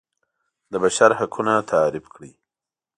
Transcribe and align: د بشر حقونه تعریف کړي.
د 0.71 0.73
بشر 0.83 1.09
حقونه 1.19 1.53
تعریف 1.71 2.05
کړي. 2.13 2.31